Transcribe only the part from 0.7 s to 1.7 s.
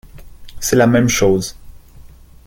la même chose